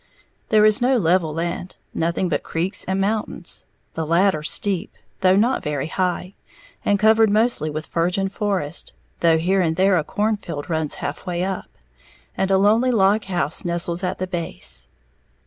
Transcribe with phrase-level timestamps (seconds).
[0.49, 5.61] There is no level land, nothing but creeks and mountains, the latter steep, though not
[5.61, 6.33] very high,
[6.83, 11.43] and covered mostly with virgin forest, though here and there a cornfield runs half way
[11.43, 11.69] up,
[12.35, 14.87] and a lonely log house nestles at the base.